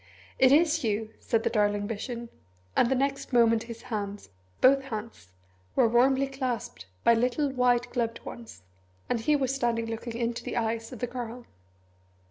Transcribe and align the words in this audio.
"It 0.39 0.51
is 0.51 0.83
you!" 0.83 1.13
said 1.19 1.43
the 1.43 1.51
darling 1.51 1.87
vision, 1.87 2.29
and 2.75 2.89
the 2.89 2.95
next 2.95 3.31
moment 3.33 3.61
his 3.69 3.83
hands 3.83 4.29
both 4.59 4.85
hands 4.85 5.27
were 5.75 5.87
warmly 5.87 6.25
clasped 6.25 6.87
by 7.03 7.13
little 7.13 7.51
white 7.51 7.87
gloved 7.91 8.19
ones, 8.25 8.63
and 9.11 9.19
he 9.19 9.35
was 9.35 9.53
standing 9.53 9.85
looking 9.85 10.17
into 10.17 10.43
the 10.43 10.57
eyes 10.57 10.91
of 10.91 11.01
the 11.01 11.05
Girl. 11.07 11.45